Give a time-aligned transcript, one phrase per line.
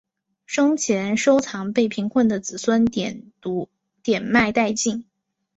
[0.47, 3.21] 生前收藏被贫困的子孙典
[4.23, 5.05] 卖殆尽。